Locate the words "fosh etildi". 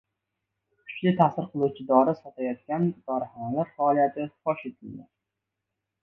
4.47-5.05